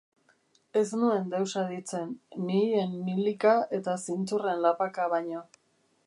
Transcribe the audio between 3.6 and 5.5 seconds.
eta zintzurren lapaka baino.